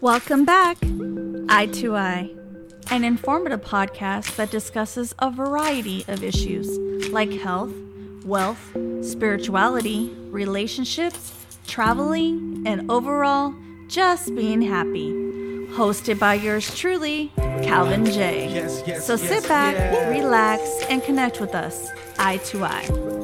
Welcome 0.00 0.44
back, 0.44 0.78
Eye 1.48 1.68
to 1.72 1.96
Eye, 1.96 2.30
an 2.90 3.02
informative 3.02 3.62
podcast 3.62 4.36
that 4.36 4.48
discusses 4.50 5.12
a 5.18 5.28
variety 5.28 6.04
of 6.06 6.22
issues 6.22 6.78
like 7.08 7.32
health, 7.32 7.72
wealth, 8.24 8.76
spirituality, 9.02 10.14
relationships, 10.30 11.32
traveling, 11.66 12.62
and 12.64 12.88
overall, 12.88 13.52
just 13.88 14.32
being 14.36 14.62
happy. 14.62 15.10
Hosted 15.72 16.20
by 16.20 16.34
yours 16.34 16.72
truly, 16.78 17.32
Calvin 17.36 18.04
J. 18.04 18.54
Yes, 18.54 18.82
yes, 18.86 19.04
so 19.04 19.14
yes, 19.14 19.22
sit 19.22 19.48
back, 19.48 19.74
relax, 20.10 20.62
and 20.88 21.02
connect 21.02 21.40
with 21.40 21.56
us, 21.56 21.90
eye 22.18 22.36
to 22.36 22.64
eye. 22.64 23.17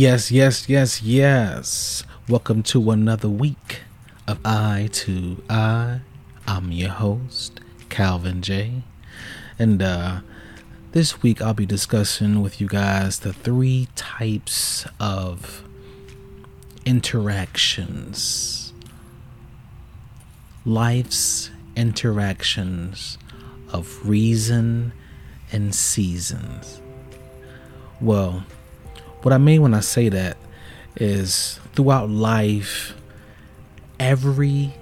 Yes, 0.00 0.30
yes, 0.30 0.68
yes, 0.68 1.02
yes. 1.02 2.04
Welcome 2.28 2.62
to 2.62 2.92
another 2.92 3.28
week 3.28 3.80
of 4.28 4.38
Eye 4.44 4.88
to 4.92 5.42
Eye. 5.50 6.02
I'm 6.46 6.70
your 6.70 6.90
host, 6.90 7.58
Calvin 7.88 8.40
J. 8.40 8.84
And 9.58 9.82
uh 9.82 10.20
this 10.92 11.20
week 11.20 11.42
I'll 11.42 11.52
be 11.52 11.66
discussing 11.66 12.42
with 12.42 12.60
you 12.60 12.68
guys 12.68 13.18
the 13.18 13.32
three 13.32 13.88
types 13.96 14.86
of 15.00 15.64
interactions. 16.86 18.72
Life's 20.64 21.50
interactions 21.74 23.18
of 23.72 24.08
reason 24.08 24.92
and 25.50 25.74
seasons. 25.74 26.80
Well, 28.00 28.44
what 29.22 29.32
I 29.32 29.38
mean 29.38 29.62
when 29.62 29.74
I 29.74 29.80
say 29.80 30.08
that 30.08 30.36
is 30.96 31.60
throughout 31.74 32.08
life, 32.10 32.94
every 33.98 34.74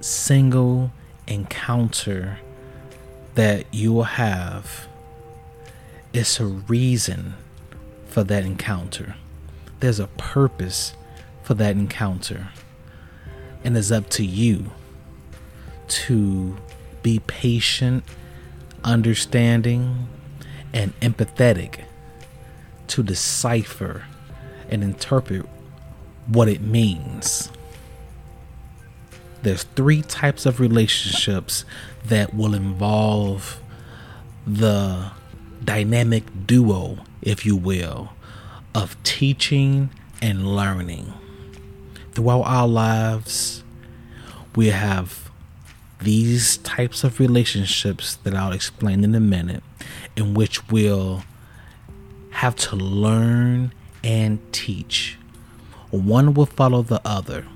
single 0.00 0.92
encounter 1.26 2.38
that 3.34 3.66
you 3.72 3.92
will 3.92 4.04
have 4.04 4.88
is 6.12 6.38
a 6.38 6.44
reason 6.44 7.34
for 8.06 8.22
that 8.24 8.44
encounter. 8.44 9.16
There's 9.80 10.00
a 10.00 10.06
purpose 10.06 10.94
for 11.42 11.54
that 11.54 11.76
encounter. 11.76 12.48
And 13.64 13.76
it's 13.76 13.90
up 13.90 14.08
to 14.10 14.24
you 14.24 14.70
to 15.88 16.56
be 17.02 17.20
patient, 17.26 18.04
understanding, 18.84 20.08
and 20.72 20.98
empathetic 21.00 21.84
to 22.88 23.02
decipher 23.02 24.04
and 24.68 24.82
interpret 24.82 25.46
what 26.26 26.48
it 26.48 26.60
means. 26.60 27.50
There's 29.42 29.64
three 29.64 30.02
types 30.02 30.46
of 30.46 30.58
relationships 30.58 31.64
that 32.06 32.34
will 32.34 32.54
involve 32.54 33.60
the 34.46 35.10
dynamic 35.62 36.24
duo, 36.46 36.98
if 37.22 37.44
you 37.44 37.56
will, 37.56 38.12
of 38.74 39.00
teaching 39.02 39.90
and 40.22 40.56
learning. 40.56 41.12
Throughout 42.12 42.42
our 42.42 42.68
lives, 42.68 43.62
we 44.56 44.68
have 44.68 45.30
these 46.00 46.58
types 46.58 47.04
of 47.04 47.18
relationships 47.18 48.16
that 48.24 48.34
I'll 48.34 48.52
explain 48.52 49.04
in 49.04 49.14
a 49.14 49.20
minute, 49.20 49.62
in 50.16 50.34
which 50.34 50.68
we'll 50.68 51.24
have 52.34 52.56
to 52.56 52.74
learn 52.76 53.72
and 54.02 54.40
teach. 54.52 55.16
One 55.90 56.34
will 56.34 56.46
follow 56.46 56.82
the 56.82 57.00
other. 57.04 57.46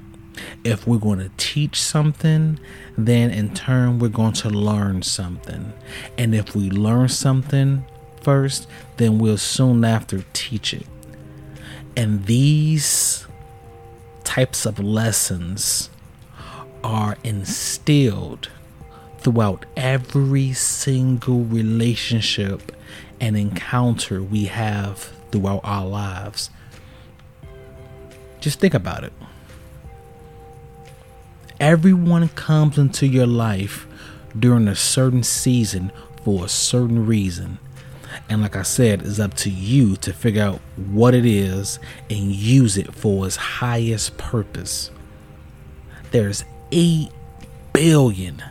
If 0.62 0.86
we're 0.86 1.00
going 1.00 1.18
to 1.18 1.30
teach 1.36 1.82
something, 1.82 2.60
then 2.96 3.30
in 3.30 3.54
turn 3.54 3.98
we're 3.98 4.08
going 4.08 4.34
to 4.34 4.48
learn 4.48 5.02
something. 5.02 5.72
And 6.16 6.32
if 6.32 6.54
we 6.54 6.70
learn 6.70 7.08
something 7.08 7.84
first, 8.22 8.68
then 8.98 9.18
we'll 9.18 9.36
soon 9.36 9.84
after 9.84 10.24
teach 10.32 10.72
it. 10.72 10.86
And 11.96 12.26
these 12.26 13.26
types 14.22 14.64
of 14.64 14.78
lessons 14.78 15.90
are 16.84 17.16
instilled 17.24 18.48
throughout 19.18 19.66
every 19.76 20.52
single 20.52 21.44
relationship 21.44 22.72
and 23.20 23.36
encounter 23.36 24.22
we 24.22 24.46
have 24.46 25.12
throughout 25.30 25.60
our 25.64 25.86
lives. 25.86 26.50
Just 28.40 28.60
think 28.60 28.74
about 28.74 29.04
it. 29.04 29.12
Everyone 31.60 32.28
comes 32.28 32.78
into 32.78 33.06
your 33.06 33.26
life 33.26 33.86
during 34.38 34.68
a 34.68 34.76
certain 34.76 35.24
season 35.24 35.90
for 36.24 36.44
a 36.44 36.48
certain 36.48 37.04
reason. 37.04 37.58
And 38.28 38.42
like 38.42 38.56
I 38.56 38.62
said, 38.62 39.02
it's 39.02 39.18
up 39.18 39.34
to 39.34 39.50
you 39.50 39.96
to 39.96 40.12
figure 40.12 40.42
out 40.42 40.60
what 40.76 41.14
it 41.14 41.26
is 41.26 41.78
and 42.08 42.32
use 42.32 42.76
it 42.76 42.94
for 42.94 43.26
its 43.26 43.36
highest 43.36 44.16
purpose. 44.18 44.90
There's 46.10 46.44
8 46.70 47.08
billion, 47.72 48.42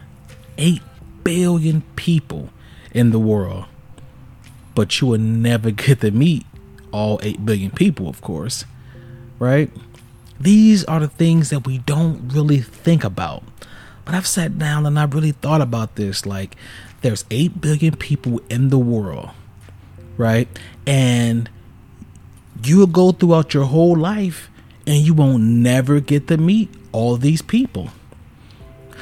8 0.57 0.81
billion 1.23 1.81
people 1.95 2.49
in 2.93 3.11
the 3.11 3.19
world 3.19 3.65
but 4.77 5.01
you 5.01 5.07
will 5.07 5.17
never 5.17 5.71
get 5.71 6.01
to 6.01 6.11
meet 6.11 6.45
all 6.91 7.19
8 7.23 7.43
billion 7.43 7.71
people, 7.71 8.07
of 8.07 8.21
course, 8.21 8.63
right? 9.39 9.71
These 10.39 10.85
are 10.85 10.99
the 10.99 11.07
things 11.07 11.49
that 11.49 11.65
we 11.65 11.79
don't 11.79 12.31
really 12.31 12.59
think 12.59 13.03
about. 13.03 13.41
But 14.05 14.13
I've 14.13 14.27
sat 14.27 14.59
down 14.59 14.85
and 14.85 14.99
I've 14.99 15.15
really 15.15 15.31
thought 15.31 15.61
about 15.61 15.95
this. 15.95 16.27
Like, 16.27 16.55
there's 17.01 17.25
8 17.31 17.59
billion 17.59 17.95
people 17.95 18.39
in 18.51 18.69
the 18.69 18.77
world, 18.77 19.31
right? 20.15 20.47
And 20.85 21.49
you 22.63 22.77
will 22.77 22.85
go 22.85 23.11
throughout 23.11 23.55
your 23.55 23.65
whole 23.65 23.97
life 23.97 24.47
and 24.85 24.97
you 24.97 25.15
won't 25.15 25.41
never 25.41 25.99
get 25.99 26.27
to 26.27 26.37
meet 26.37 26.69
all 26.91 27.17
these 27.17 27.41
people. 27.41 27.89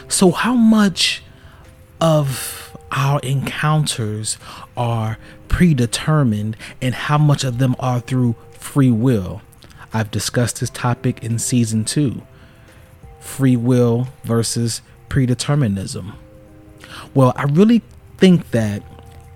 So, 0.07 0.31
how 0.31 0.53
much 0.53 1.21
of 1.99 2.77
our 2.91 3.19
encounters 3.21 4.37
are 4.75 5.17
predetermined 5.47 6.55
and 6.81 6.95
how 6.95 7.17
much 7.17 7.43
of 7.43 7.57
them 7.57 7.75
are 7.79 7.99
through 7.99 8.35
free 8.51 8.91
will. 8.91 9.41
I've 9.93 10.11
discussed 10.11 10.59
this 10.59 10.69
topic 10.69 11.23
in 11.23 11.39
season 11.39 11.85
two 11.85 12.21
free 13.19 13.55
will 13.55 14.07
versus 14.23 14.81
predeterminism. 15.09 16.13
Well, 17.13 17.33
I 17.35 17.43
really 17.43 17.81
think 18.17 18.51
that 18.51 18.83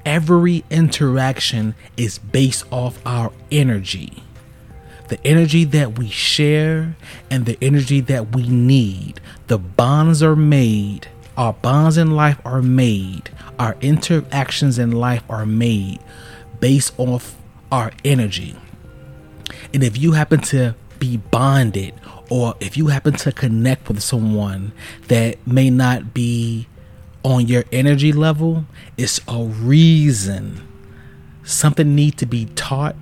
every 0.05 0.63
interaction 0.69 1.75
is 1.97 2.19
based 2.19 2.65
off 2.71 2.99
our 3.05 3.31
energy. 3.51 4.23
The 5.07 5.19
energy 5.25 5.63
that 5.65 5.97
we 5.97 6.07
share 6.09 6.95
and 7.31 7.45
the 7.45 7.57
energy 7.61 7.99
that 8.01 8.35
we 8.35 8.47
need. 8.47 9.19
The 9.47 9.57
bonds 9.57 10.21
are 10.21 10.35
made 10.35 11.07
our 11.37 11.53
bonds 11.53 11.97
in 11.97 12.11
life 12.11 12.39
are 12.45 12.61
made, 12.61 13.29
our 13.57 13.77
interactions 13.81 14.77
in 14.77 14.91
life 14.91 15.23
are 15.29 15.45
made 15.45 15.99
based 16.59 16.93
off 16.97 17.37
our 17.71 17.91
energy. 18.03 18.55
And 19.73 19.83
if 19.83 19.97
you 19.97 20.13
happen 20.13 20.41
to 20.41 20.75
be 20.97 21.17
bonded 21.17 21.93
or 22.29 22.55
if 22.59 22.77
you 22.77 22.87
happen 22.87 23.13
to 23.13 23.31
connect 23.31 23.87
with 23.87 24.01
someone 24.01 24.71
that 25.07 25.45
may 25.47 25.69
not 25.69 26.13
be 26.13 26.67
on 27.23 27.47
your 27.47 27.63
energy 27.71 28.11
level, 28.11 28.65
it's 28.97 29.19
a 29.27 29.43
reason. 29.43 30.65
Something 31.43 31.95
need 31.95 32.17
to 32.17 32.25
be 32.25 32.45
taught 32.45 32.95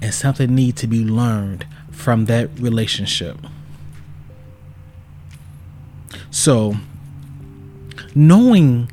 and 0.00 0.14
something 0.14 0.54
need 0.54 0.76
to 0.76 0.86
be 0.86 1.04
learned 1.04 1.66
from 1.90 2.26
that 2.26 2.50
relationship. 2.58 3.36
So, 6.30 6.76
knowing 8.18 8.90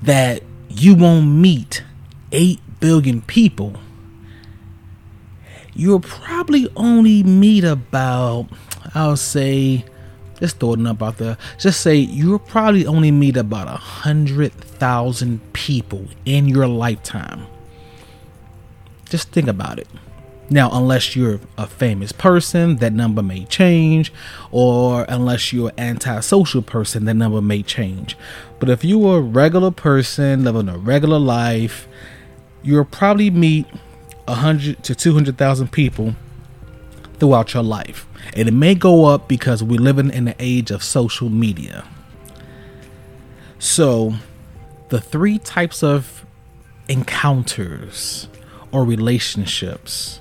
that 0.00 0.40
you 0.68 0.94
won't 0.94 1.26
meet 1.26 1.82
8 2.30 2.60
billion 2.78 3.20
people, 3.22 3.74
you'll 5.74 6.00
probably 6.00 6.68
only 6.76 7.24
meet 7.24 7.64
about, 7.64 8.46
I'll 8.94 9.16
say, 9.16 9.84
let's 10.40 10.52
throw 10.52 10.74
number 10.74 11.06
out 11.06 11.18
there. 11.18 11.36
Just 11.58 11.80
say 11.80 11.96
you'll 11.96 12.38
probably 12.38 12.86
only 12.86 13.10
meet 13.10 13.36
about 13.36 13.66
a 13.66 13.76
hundred 13.76 14.52
thousand 14.52 15.40
people 15.52 16.06
in 16.24 16.48
your 16.48 16.68
lifetime. 16.68 17.46
Just 19.08 19.30
think 19.32 19.48
about 19.48 19.80
it. 19.80 19.88
Now, 20.50 20.70
unless 20.72 21.14
you're 21.14 21.40
a 21.58 21.66
famous 21.66 22.10
person, 22.10 22.76
that 22.76 22.94
number 22.94 23.22
may 23.22 23.44
change, 23.44 24.12
or 24.50 25.04
unless 25.08 25.52
you're 25.52 25.72
an 25.76 25.96
antisocial 25.96 26.62
person, 26.62 27.04
that 27.04 27.14
number 27.14 27.42
may 27.42 27.62
change. 27.62 28.16
But 28.58 28.70
if 28.70 28.82
you're 28.82 29.18
a 29.18 29.22
regular 29.22 29.70
person 29.70 30.44
living 30.44 30.68
a 30.68 30.78
regular 30.78 31.18
life, 31.18 31.86
you'll 32.62 32.86
probably 32.86 33.30
meet 33.30 33.66
a 34.26 34.36
hundred 34.36 34.82
to 34.84 34.94
two 34.94 35.12
hundred 35.12 35.36
thousand 35.36 35.70
people 35.70 36.14
throughout 37.18 37.52
your 37.52 37.62
life. 37.62 38.06
And 38.34 38.48
it 38.48 38.52
may 38.52 38.74
go 38.74 39.04
up 39.04 39.28
because 39.28 39.62
we're 39.62 39.80
living 39.80 40.10
in 40.10 40.24
the 40.24 40.36
age 40.38 40.70
of 40.70 40.82
social 40.82 41.28
media. 41.28 41.86
So, 43.58 44.14
the 44.88 45.00
three 45.00 45.38
types 45.38 45.82
of 45.82 46.24
encounters 46.88 48.28
or 48.72 48.84
relationships 48.84 50.20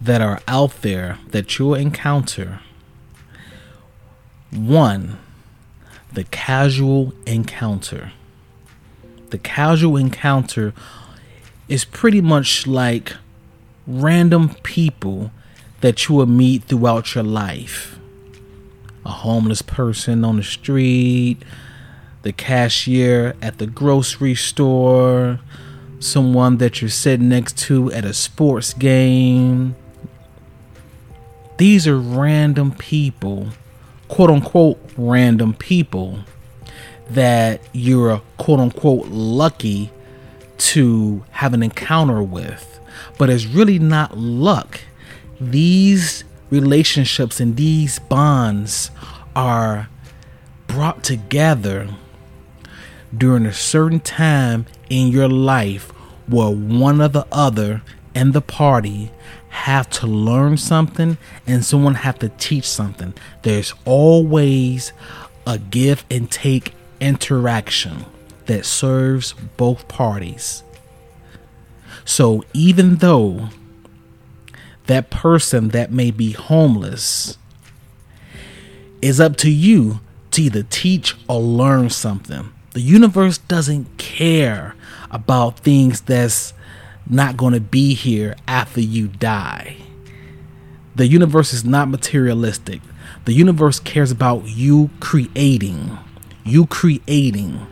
that 0.00 0.20
are 0.20 0.40
out 0.46 0.82
there 0.82 1.18
that 1.30 1.58
you'll 1.58 1.74
encounter 1.74 2.60
one, 4.50 5.18
the 6.12 6.24
casual 6.24 7.12
encounter. 7.26 8.12
The 9.30 9.38
casual 9.38 9.96
encounter 9.96 10.72
is 11.68 11.84
pretty 11.84 12.22
much 12.22 12.66
like 12.66 13.14
random 13.86 14.54
people 14.62 15.30
that 15.80 16.08
you 16.08 16.14
will 16.14 16.26
meet 16.26 16.64
throughout 16.64 17.14
your 17.14 17.24
life. 17.24 17.98
A 19.04 19.10
homeless 19.10 19.62
person 19.62 20.24
on 20.24 20.36
the 20.36 20.42
street, 20.42 21.38
the 22.22 22.32
cashier 22.32 23.36
at 23.42 23.58
the 23.58 23.66
grocery 23.66 24.34
store, 24.34 25.40
someone 26.00 26.56
that 26.58 26.80
you're 26.80 26.88
sitting 26.88 27.28
next 27.28 27.58
to 27.58 27.92
at 27.92 28.04
a 28.04 28.14
sports 28.14 28.72
game. 28.72 29.76
These 31.58 31.86
are 31.86 31.98
random 31.98 32.72
people, 32.72 33.48
quote 34.08 34.30
unquote, 34.30 34.80
random 34.96 35.54
people 35.54 36.20
that 37.10 37.60
you're 37.72 38.22
quote 38.36 38.60
unquote 38.60 39.08
lucky 39.08 39.90
to 40.58 41.24
have 41.30 41.54
an 41.54 41.62
encounter 41.62 42.22
with. 42.22 42.80
But 43.16 43.30
it's 43.30 43.46
really 43.46 43.78
not 43.78 44.16
luck 44.16 44.80
these 45.40 46.24
relationships 46.50 47.40
and 47.40 47.56
these 47.56 47.98
bonds 47.98 48.90
are 49.36 49.88
brought 50.66 51.04
together 51.04 51.88
during 53.16 53.46
a 53.46 53.52
certain 53.52 54.00
time 54.00 54.66
in 54.90 55.08
your 55.08 55.28
life 55.28 55.90
where 56.26 56.50
one 56.50 57.00
or 57.00 57.08
the 57.08 57.26
other 57.30 57.82
and 58.14 58.32
the 58.32 58.40
party 58.40 59.10
have 59.50 59.88
to 59.88 60.06
learn 60.06 60.56
something 60.56 61.18
and 61.46 61.64
someone 61.64 61.94
have 61.94 62.18
to 62.18 62.28
teach 62.30 62.68
something 62.68 63.14
there's 63.42 63.74
always 63.84 64.92
a 65.46 65.58
give 65.58 66.04
and 66.10 66.30
take 66.30 66.74
interaction 67.00 68.04
that 68.46 68.64
serves 68.64 69.32
both 69.56 69.88
parties 69.88 70.62
so 72.04 72.44
even 72.52 72.96
though 72.96 73.48
that 74.86 75.10
person 75.10 75.68
that 75.68 75.92
may 75.92 76.10
be 76.10 76.32
homeless 76.32 77.36
is 79.00 79.20
up 79.20 79.36
to 79.36 79.50
you 79.50 80.00
to 80.30 80.42
either 80.42 80.62
teach 80.62 81.14
or 81.28 81.40
learn 81.40 81.90
something. 81.90 82.52
The 82.72 82.80
universe 82.80 83.38
doesn't 83.38 83.98
care 83.98 84.74
about 85.10 85.60
things 85.60 86.00
that's 86.02 86.52
not 87.10 87.36
going 87.36 87.54
to 87.54 87.60
be 87.60 87.94
here 87.94 88.36
after 88.46 88.80
you 88.80 89.08
die. 89.08 89.76
The 90.94 91.06
universe 91.06 91.52
is 91.52 91.64
not 91.64 91.88
materialistic. 91.88 92.80
The 93.24 93.32
universe 93.32 93.80
cares 93.80 94.10
about 94.10 94.46
you 94.46 94.90
creating, 95.00 95.96
you 96.44 96.66
creating 96.66 97.66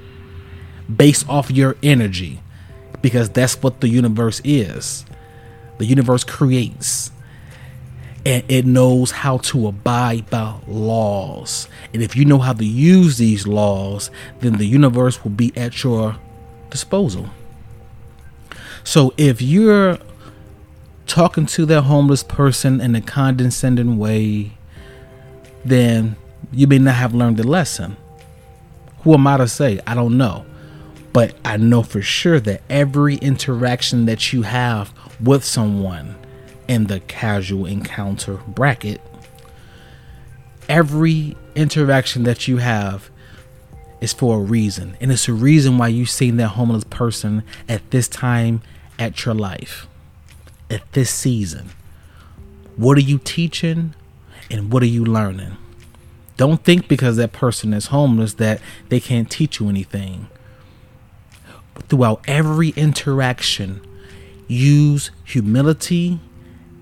based 0.95 1.29
off 1.29 1.51
your 1.51 1.77
energy 1.83 2.41
because 3.03 3.29
that's 3.31 3.61
what 3.63 3.81
the 3.81 3.89
universe 3.89 4.41
is. 4.45 5.05
The 5.79 5.87
universe 5.87 6.25
creates 6.25 7.11
and 8.25 8.43
it 8.49 8.67
knows 8.67 9.13
how 9.13 9.39
to 9.39 9.69
abide 9.69 10.29
by 10.31 10.59
laws. 10.67 11.69
And 11.95 12.03
if 12.03 12.17
you 12.17 12.25
know 12.25 12.39
how 12.39 12.55
to 12.55 12.65
use 12.65 13.19
these 13.19 13.47
laws, 13.47 14.11
then 14.41 14.55
the 14.55 14.67
universe 14.67 15.23
will 15.23 15.31
be 15.31 15.57
at 15.57 15.85
your 15.85 16.17
disposal. 16.71 17.31
So 18.87 19.13
if 19.17 19.43
you're 19.43 19.99
talking 21.09 21.45
to 21.47 21.67
that 21.67 21.83
homeless 21.83 22.23
person 22.23 22.81
in 22.81 22.95
a 22.95 23.01
condescending 23.01 23.99
way, 23.99 24.53
then 25.65 26.15
you 26.53 26.69
may 26.69 26.79
not 26.79 26.95
have 26.95 27.13
learned 27.13 27.37
the 27.37 27.47
lesson. 27.47 27.97
Who 29.01 29.15
am 29.15 29.27
I 29.27 29.39
to 29.39 29.49
say? 29.49 29.81
I 29.89 29.97
don't 29.97 30.17
know. 30.17 30.47
But 31.13 31.35
I 31.45 31.57
know 31.57 31.83
for 31.83 32.01
sure 32.01 32.39
that 32.39 32.63
every 32.71 33.17
interaction 33.17 34.07
that 34.07 34.33
you 34.33 34.43
have 34.43 34.95
with 35.21 35.45
someone 35.45 36.15
in 36.69 36.85
the 36.85 37.01
casual 37.01 37.67
encounter 37.67 38.37
bracket, 38.47 39.01
every 40.69 41.37
interaction 41.57 42.23
that 42.23 42.47
you 42.47 42.59
have 42.59 43.11
is 44.01 44.13
for 44.13 44.39
a 44.39 44.43
reason. 44.43 44.97
And 45.01 45.11
it's 45.11 45.27
a 45.27 45.33
reason 45.33 45.77
why 45.77 45.89
you've 45.89 46.09
seen 46.09 46.37
that 46.37 46.51
homeless 46.51 46.85
person 46.85 47.43
at 47.69 47.91
this 47.91 48.07
time 48.07 48.63
at 48.99 49.25
your 49.25 49.35
life, 49.35 49.87
at 50.71 50.93
this 50.93 51.11
season. 51.11 51.71
What 52.77 52.99
are 52.99 53.03
you 53.03 53.19
teaching 53.19 53.95
and 54.51 54.73
what 54.73 54.83
are 54.83 54.87
you 54.87 55.05
learning? 55.05 55.57
Don't 56.37 56.63
think 56.63 56.89
because 56.89 57.17
that 57.17 57.33
person 57.33 57.73
is 57.73 57.87
homeless 57.87 58.35
that 58.35 58.61
they 58.89 59.01
can't 59.01 59.31
teach 59.31 59.59
you 59.59 59.69
anything. 59.69 60.29
Throughout 61.89 62.23
every 62.27 62.71
interaction, 62.71 63.81
use 64.47 65.11
humility 65.25 66.21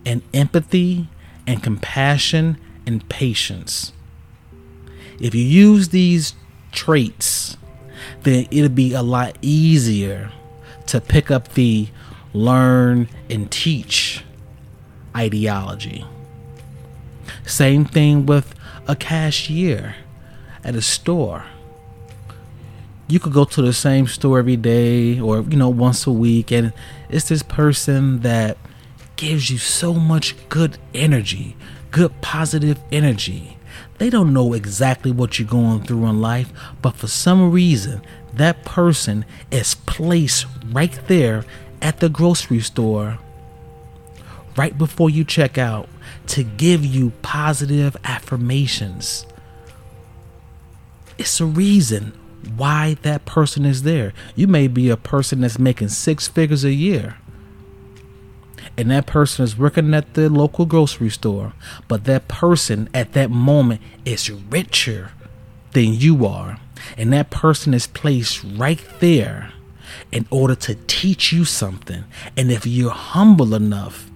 and 0.04 0.22
empathy 0.32 1.08
and 1.46 1.62
compassion 1.62 2.58
and 2.86 3.08
patience. 3.08 3.92
If 5.20 5.34
you 5.34 5.44
use 5.44 5.90
these 5.90 6.34
traits, 6.72 7.56
then 8.22 8.46
it'll 8.50 8.68
be 8.68 8.92
a 8.92 9.02
lot 9.02 9.38
easier 9.40 10.32
to 10.86 11.00
pick 11.00 11.30
up 11.30 11.54
the 11.54 11.88
learn 12.32 13.08
and 13.30 13.50
teach 13.50 14.24
ideology. 15.16 16.04
Same 17.46 17.84
thing 17.84 18.26
with 18.26 18.54
a 18.86 18.96
cashier 18.96 19.96
at 20.62 20.74
a 20.74 20.82
store. 20.82 21.44
You 23.06 23.20
could 23.20 23.32
go 23.32 23.44
to 23.44 23.62
the 23.62 23.72
same 23.72 24.06
store 24.06 24.38
every 24.38 24.56
day 24.56 25.20
or, 25.20 25.42
you 25.42 25.56
know, 25.56 25.68
once 25.68 26.06
a 26.06 26.12
week, 26.12 26.50
and 26.50 26.72
it's 27.08 27.28
this 27.28 27.42
person 27.42 28.20
that 28.20 28.56
gives 29.16 29.50
you 29.50 29.58
so 29.58 29.92
much 29.94 30.34
good 30.48 30.78
energy, 30.94 31.56
good 31.90 32.20
positive 32.22 32.78
energy. 32.90 33.58
They 33.98 34.10
don't 34.10 34.32
know 34.32 34.54
exactly 34.54 35.12
what 35.12 35.38
you're 35.38 35.46
going 35.46 35.82
through 35.82 36.06
in 36.06 36.20
life, 36.20 36.52
but 36.82 36.96
for 36.96 37.06
some 37.06 37.52
reason, 37.52 38.02
that 38.36 38.64
person 38.64 39.24
is 39.50 39.74
placed 39.74 40.46
right 40.70 40.98
there 41.08 41.44
at 41.80 42.00
the 42.00 42.08
grocery 42.08 42.60
store 42.60 43.18
right 44.56 44.76
before 44.78 45.10
you 45.10 45.24
check 45.24 45.58
out 45.58 45.88
to 46.26 46.42
give 46.44 46.84
you 46.84 47.10
positive 47.22 47.96
affirmations. 48.04 49.26
It's 51.18 51.40
a 51.40 51.46
reason 51.46 52.12
why 52.56 52.96
that 53.02 53.24
person 53.24 53.64
is 53.64 53.82
there. 53.82 54.12
You 54.34 54.46
may 54.46 54.68
be 54.68 54.90
a 54.90 54.96
person 54.96 55.40
that's 55.40 55.58
making 55.58 55.88
six 55.88 56.28
figures 56.28 56.64
a 56.64 56.72
year 56.72 57.16
and 58.76 58.90
that 58.90 59.06
person 59.06 59.44
is 59.44 59.56
working 59.56 59.94
at 59.94 60.14
the 60.14 60.28
local 60.28 60.66
grocery 60.66 61.10
store, 61.10 61.52
but 61.86 62.04
that 62.04 62.28
person 62.28 62.88
at 62.92 63.12
that 63.12 63.30
moment 63.30 63.80
is 64.04 64.30
richer 64.30 65.12
than 65.72 65.94
you 65.94 66.26
are, 66.26 66.58
and 66.96 67.12
that 67.12 67.30
person 67.30 67.74
is 67.74 67.86
placed 67.86 68.42
right 68.44 68.82
there 69.00 69.52
in 70.12 70.26
order 70.30 70.54
to 70.54 70.76
teach 70.86 71.32
you 71.32 71.44
something. 71.44 72.04
And 72.36 72.50
if 72.50 72.66
you're 72.66 72.90
humble 72.90 73.54
enough 73.54 74.10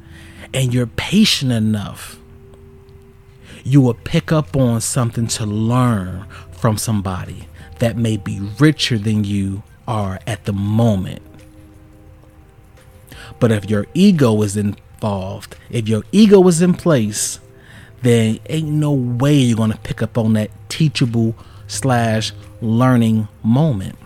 and 0.52 0.72
you're 0.72 0.86
patient 0.86 1.52
enough, 1.52 2.18
you 3.64 3.80
will 3.80 3.94
pick 3.94 4.32
up 4.32 4.56
on 4.56 4.80
something 4.80 5.26
to 5.26 5.44
learn 5.44 6.26
from 6.52 6.78
somebody 6.78 7.48
that 7.78 7.96
may 7.96 8.16
be 8.16 8.40
richer 8.58 8.98
than 8.98 9.24
you 9.24 9.62
are 9.86 10.18
at 10.26 10.44
the 10.44 10.52
moment. 10.52 11.22
But 13.38 13.52
if 13.52 13.68
your 13.70 13.86
ego 13.94 14.42
is 14.42 14.56
involved, 14.56 15.56
if 15.70 15.88
your 15.88 16.02
ego 16.12 16.46
is 16.48 16.60
in 16.60 16.74
place, 16.74 17.40
then 18.02 18.38
ain't 18.48 18.68
no 18.68 18.92
way 18.92 19.34
you're 19.34 19.56
going 19.56 19.72
to 19.72 19.78
pick 19.78 20.02
up 20.02 20.16
on 20.16 20.32
that 20.34 20.50
teachable 20.68 21.34
slash 21.68 22.32
learning 22.60 23.28
moment. 23.44 23.96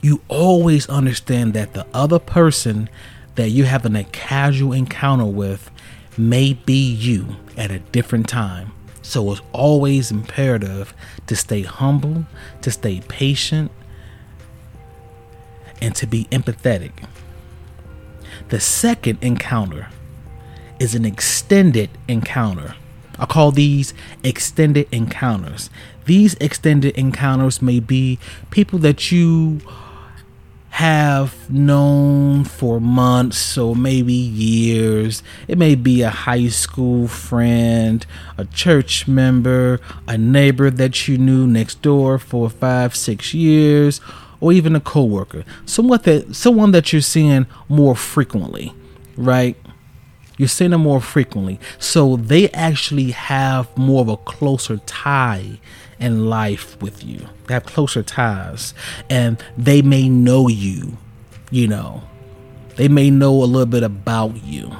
You 0.00 0.20
always 0.28 0.88
understand 0.88 1.54
that 1.54 1.74
the 1.74 1.86
other 1.92 2.18
person 2.18 2.88
that 3.34 3.50
you're 3.50 3.66
having 3.66 3.96
a 3.96 4.04
casual 4.04 4.72
encounter 4.72 5.26
with 5.26 5.70
may 6.16 6.52
be 6.52 6.92
you 6.92 7.36
at 7.56 7.70
a 7.70 7.78
different 7.78 8.28
time. 8.28 8.72
So 9.02 9.32
it's 9.32 9.40
always 9.52 10.10
imperative 10.10 10.94
to 11.26 11.34
stay 11.34 11.62
humble, 11.62 12.26
to 12.60 12.70
stay 12.70 13.00
patient, 13.08 13.72
and 15.80 15.94
to 15.96 16.06
be 16.06 16.26
empathetic. 16.30 16.92
The 18.48 18.60
second 18.60 19.18
encounter 19.22 19.88
is 20.78 20.94
an 20.94 21.04
extended 21.04 21.90
encounter. 22.08 22.74
I 23.18 23.26
call 23.26 23.52
these 23.52 23.94
extended 24.22 24.88
encounters. 24.90 25.70
These 26.04 26.34
extended 26.34 26.96
encounters 26.96 27.62
may 27.62 27.80
be 27.80 28.18
people 28.50 28.78
that 28.80 29.12
you 29.12 29.60
have 30.72 31.50
known 31.50 32.44
for 32.44 32.80
months 32.80 33.58
or 33.58 33.76
maybe 33.76 34.14
years. 34.14 35.22
It 35.46 35.58
may 35.58 35.74
be 35.74 36.00
a 36.00 36.08
high 36.08 36.48
school 36.48 37.08
friend, 37.08 38.04
a 38.38 38.46
church 38.46 39.06
member, 39.06 39.80
a 40.08 40.16
neighbor 40.16 40.70
that 40.70 41.06
you 41.06 41.18
knew 41.18 41.46
next 41.46 41.82
door 41.82 42.18
for 42.18 42.48
five, 42.48 42.96
six 42.96 43.34
years, 43.34 44.00
or 44.40 44.52
even 44.52 44.74
a 44.74 44.80
coworker. 44.80 45.44
Someone 45.66 46.00
that 46.04 46.34
someone 46.34 46.70
that 46.72 46.90
you're 46.90 47.02
seeing 47.02 47.46
more 47.68 47.94
frequently, 47.94 48.72
right? 49.16 49.56
You're 50.38 50.48
seeing 50.48 50.70
them 50.70 50.82
more 50.82 51.00
frequently. 51.00 51.60
So 51.78 52.16
they 52.16 52.48
actually 52.50 53.10
have 53.12 53.76
more 53.76 54.00
of 54.00 54.08
a 54.08 54.16
closer 54.16 54.78
tie 54.86 55.58
in 55.98 56.26
life 56.26 56.80
with 56.80 57.04
you. 57.04 57.28
They 57.46 57.54
have 57.54 57.66
closer 57.66 58.02
ties. 58.02 58.74
And 59.08 59.42
they 59.56 59.82
may 59.82 60.08
know 60.08 60.48
you, 60.48 60.98
you 61.50 61.68
know. 61.68 62.02
They 62.76 62.88
may 62.88 63.10
know 63.10 63.34
a 63.42 63.44
little 63.44 63.66
bit 63.66 63.82
about 63.82 64.42
you. 64.42 64.76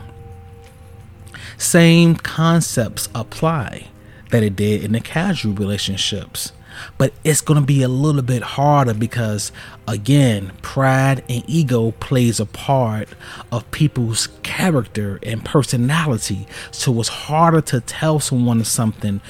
Same 1.59 2.17
concepts 2.17 3.09
apply 3.15 3.89
that 4.31 4.43
it 4.43 4.57
did 4.57 4.83
in 4.83 4.93
the 4.93 5.01
casual 5.01 5.53
relationships. 5.53 6.53
But 6.99 7.13
it's 7.25 7.41
going 7.41 7.61
to 7.61 7.67
be 7.67 7.83
a 7.83 7.89
little 7.89 8.23
bit 8.23 8.43
harder 8.43 8.95
because, 8.95 9.53
again, 9.87 10.53
pride 10.63 11.25
and 11.29 11.45
ego 11.47 11.93
plays 11.93 12.41
a 12.41 12.47
part 12.47 13.09
of 13.51 13.71
people's 13.71 14.29
character 14.43 15.19
and 15.23 15.45
personality. 15.45 16.47
So 16.71 16.99
it's 17.01 17.09
harder 17.09 17.61
to 17.63 17.81
tell 17.81 18.21
someone 18.21 18.65
something 18.65 19.21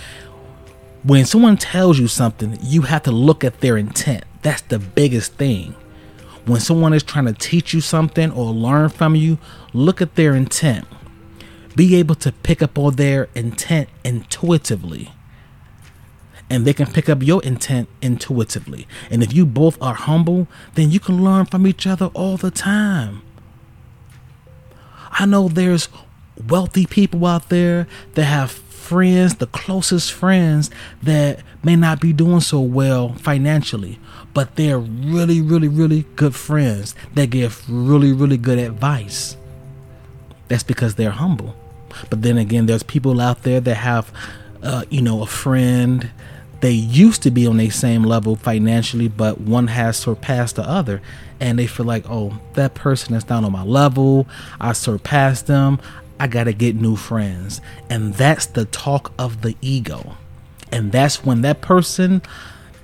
when 1.05 1.25
someone 1.25 1.57
tells 1.57 1.99
you 1.99 2.07
something, 2.07 2.59
you 2.63 2.83
have 2.83 3.03
to 3.05 3.11
look 3.11 3.43
at 3.43 3.61
their 3.61 3.77
intent. 3.77 4.25
That's 4.43 4.63
the 4.63 4.79
biggest 4.79 5.35
thing. 5.35 5.75
When 6.45 6.61
someone 6.61 6.93
is 6.93 7.03
trying 7.03 7.27
to 7.27 7.33
teach 7.33 7.75
you 7.75 7.81
something 7.81 8.31
or 8.31 8.53
learn 8.53 8.89
from 8.89 9.17
you, 9.17 9.39
look 9.73 10.01
at 10.01 10.15
their 10.15 10.35
intent. 10.35 10.87
Be 11.75 11.97
able 11.97 12.15
to 12.17 12.33
pick 12.33 12.63
up 12.63 12.79
on 12.79 12.97
their 12.97 13.29
intent 13.35 13.89
intuitively. 14.05 15.13
And 16.53 16.65
they 16.67 16.75
can 16.75 16.87
pick 16.87 17.09
up 17.09 17.23
your 17.23 17.43
intent 17.43 17.89
intuitively. 18.03 18.87
And 19.11 19.23
if 19.23 19.33
you 19.33 19.47
both 19.47 19.81
are 19.81 19.95
humble, 19.95 20.47
then 20.75 20.91
you 20.91 21.01
can 21.01 21.25
learn 21.25 21.47
from 21.47 21.67
each 21.67 21.87
other 21.87 22.07
all 22.15 22.37
the 22.37 22.51
time. 22.51 23.23
I 25.13 25.27
know 25.27 25.49
there's 25.49 25.89
wealthy 26.49 26.87
people 26.87 27.27
out 27.27 27.49
there 27.49 27.87
that 28.15 28.25
have 28.25 28.51
friends, 28.51 29.37
the 29.37 29.47
closest 29.47 30.13
friends 30.13 30.71
that 31.03 31.41
may 31.63 31.77
not 31.77 32.01
be 32.01 32.13
doing 32.13 32.41
so 32.41 32.61
well 32.61 33.15
financially, 33.15 33.99
but 34.35 34.57
they're 34.57 34.79
really, 34.79 35.41
really, 35.41 35.69
really 35.69 36.05
good 36.17 36.35
friends 36.35 36.95
that 37.15 37.31
give 37.31 37.65
really, 37.69 38.13
really 38.13 38.37
good 38.37 38.59
advice. 38.59 39.37
That's 40.49 40.63
because 40.63 40.97
they're 40.97 41.11
humble. 41.11 41.55
But 42.11 42.23
then 42.23 42.37
again, 42.37 42.67
there's 42.67 42.83
people 42.83 43.21
out 43.21 43.43
there 43.43 43.61
that 43.61 43.75
have, 43.77 44.13
uh, 44.63 44.85
you 44.91 45.01
know, 45.01 45.23
a 45.23 45.27
friend. 45.27 46.11
They 46.63 46.71
used 46.71 47.25
to 47.25 47.33
be 47.33 47.45
on 47.49 47.57
the 47.57 47.71
same 47.71 48.05
level 48.05 48.37
financially, 48.37 49.09
but 49.09 49.41
one 49.41 49.67
has 49.67 49.97
surpassed 49.97 50.57
the 50.57 50.63
other. 50.63 51.03
And 51.41 51.59
they 51.59 51.67
feel 51.67 51.85
like, 51.85 52.05
oh, 52.09 52.39
that 52.55 52.75
person 52.75 53.15
is 53.15 53.25
down 53.25 53.45
on 53.45 53.51
my 53.51 53.65
level. 53.65 54.29
I 54.61 54.73
surpassed 54.73 55.49
them. 55.49 55.81
I 56.21 56.29
got 56.29 56.45
to 56.45 56.53
get 56.53 56.77
new 56.77 56.95
friends. 56.95 57.61
And 57.91 58.15
that's 58.15 58.47
the 58.47 58.65
talk 58.67 59.13
of 59.19 59.43
the 59.43 59.57
ego. 59.61 60.17
And 60.71 60.93
that's 60.93 61.25
when 61.25 61.43
that 61.43 61.63
person, 61.63 62.23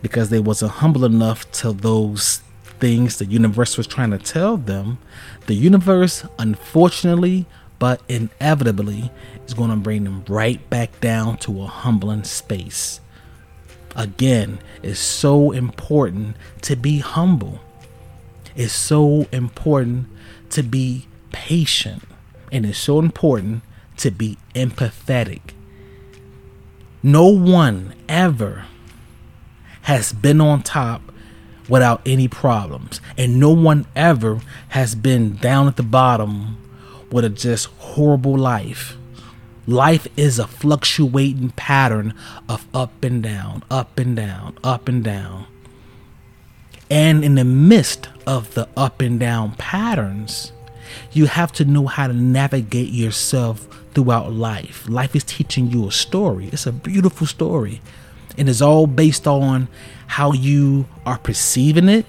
because 0.02 0.30
they 0.30 0.40
wasn't 0.40 0.72
humble 0.72 1.04
enough 1.04 1.48
to 1.52 1.72
those 1.72 2.42
things 2.80 3.18
the 3.18 3.26
universe 3.26 3.76
was 3.76 3.86
trying 3.86 4.10
to 4.10 4.18
tell 4.18 4.56
them, 4.56 4.98
the 5.46 5.54
universe, 5.54 6.24
unfortunately, 6.38 7.46
but 7.78 8.02
inevitably, 8.08 9.12
is 9.46 9.54
going 9.54 9.70
to 9.70 9.76
bring 9.76 10.02
them 10.02 10.24
right 10.28 10.68
back 10.68 11.00
down 11.00 11.36
to 11.38 11.62
a 11.62 11.66
humbling 11.66 12.24
space. 12.24 13.00
Again, 13.96 14.58
it's 14.82 15.00
so 15.00 15.50
important 15.50 16.36
to 16.62 16.76
be 16.76 16.98
humble. 16.98 17.60
It's 18.54 18.72
so 18.72 19.26
important 19.32 20.06
to 20.50 20.62
be 20.62 21.06
patient. 21.32 22.02
And 22.50 22.64
it's 22.64 22.78
so 22.78 22.98
important 22.98 23.62
to 23.98 24.10
be 24.10 24.38
empathetic. 24.54 25.40
No 27.02 27.28
one 27.28 27.94
ever 28.08 28.66
has 29.82 30.12
been 30.12 30.40
on 30.40 30.62
top 30.62 31.02
without 31.68 32.00
any 32.06 32.28
problems. 32.28 33.00
And 33.16 33.38
no 33.38 33.50
one 33.50 33.86
ever 33.94 34.40
has 34.70 34.94
been 34.94 35.36
down 35.36 35.66
at 35.66 35.76
the 35.76 35.82
bottom 35.82 36.56
with 37.10 37.24
a 37.24 37.28
just 37.30 37.66
horrible 37.66 38.36
life. 38.36 38.96
Life 39.68 40.08
is 40.16 40.38
a 40.38 40.46
fluctuating 40.46 41.50
pattern 41.50 42.14
of 42.48 42.66
up 42.72 43.04
and 43.04 43.22
down, 43.22 43.62
up 43.70 43.98
and 43.98 44.16
down, 44.16 44.56
up 44.64 44.88
and 44.88 45.04
down. 45.04 45.44
And 46.90 47.22
in 47.22 47.34
the 47.34 47.44
midst 47.44 48.08
of 48.26 48.54
the 48.54 48.66
up 48.78 49.02
and 49.02 49.20
down 49.20 49.52
patterns, 49.56 50.52
you 51.12 51.26
have 51.26 51.52
to 51.52 51.66
know 51.66 51.86
how 51.86 52.06
to 52.06 52.14
navigate 52.14 52.88
yourself 52.88 53.68
throughout 53.92 54.32
life. 54.32 54.88
Life 54.88 55.14
is 55.14 55.24
teaching 55.24 55.70
you 55.70 55.86
a 55.86 55.92
story. 55.92 56.48
It's 56.50 56.64
a 56.64 56.72
beautiful 56.72 57.26
story. 57.26 57.82
And 58.38 58.48
it's 58.48 58.62
all 58.62 58.86
based 58.86 59.26
on 59.26 59.68
how 60.06 60.32
you 60.32 60.86
are 61.04 61.18
perceiving 61.18 61.90
it 61.90 62.06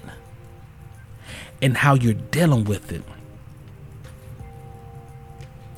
and 1.61 1.75
how 1.75 1.95
you're 1.95 2.13
dealing 2.13 2.63
with 2.63 2.93
it. 2.93 3.03